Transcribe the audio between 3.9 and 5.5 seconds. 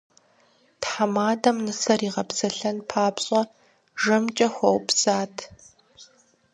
жэмкӏэ хуэупсат.